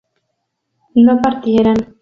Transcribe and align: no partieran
no 0.95 1.21
partieran 1.21 1.75